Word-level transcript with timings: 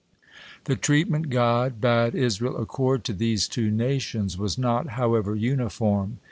The 0.63 0.75
treatment 0.75 1.29
God 1.29 1.79
bade 1.79 2.15
Israel 2.15 2.57
accord 2.57 3.03
to 3.03 3.13
these 3.13 3.47
two 3.47 3.69
nations 3.69 4.35
was 4.35 4.57
not, 4.57 4.87
however, 4.97 5.35
uniform. 5.35 6.17